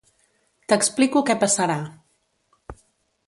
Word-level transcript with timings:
T'explico 0.71 1.21
què 1.27 1.35
passarà. 1.45 1.77